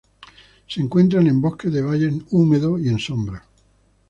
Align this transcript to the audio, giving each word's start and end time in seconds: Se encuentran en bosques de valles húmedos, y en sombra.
Se 0.67 0.81
encuentran 0.81 1.27
en 1.27 1.39
bosques 1.41 1.71
de 1.71 1.83
valles 1.83 2.11
húmedos, 2.31 2.81
y 2.81 2.87
en 2.89 2.97
sombra. 2.97 3.43